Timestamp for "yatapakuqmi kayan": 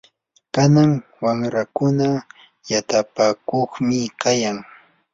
2.71-4.57